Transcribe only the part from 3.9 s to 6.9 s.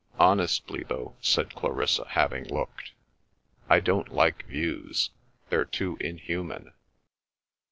like views. They're too inhuman."